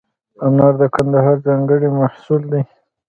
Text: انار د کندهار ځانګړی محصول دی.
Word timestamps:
انار 0.45 0.73
د 0.81 0.83
کندهار 0.95 1.37
ځانګړی 1.45 1.89
محصول 1.99 2.41
دی. 2.51 2.61